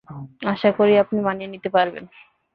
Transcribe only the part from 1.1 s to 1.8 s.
মানিয়ে নিতে